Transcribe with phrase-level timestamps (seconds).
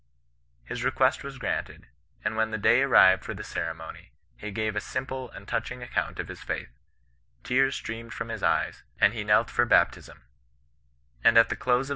[0.63, 1.85] His re quest was granted;
[2.25, 6.17] and when the day arrived for the ceremony, he gave a simple and touching account
[6.19, 6.71] of his faith;
[7.43, 10.17] tears streamed from his eyes, as he knelt for bai^ CHRISTIAN
[11.23, 11.89] NON EESISTANOE.